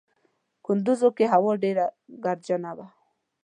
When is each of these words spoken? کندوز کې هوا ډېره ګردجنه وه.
کندوز 0.65 1.01
کې 1.17 1.25
هوا 1.33 1.51
ډېره 1.63 1.85
ګردجنه 2.23 2.71
وه. 2.77 2.87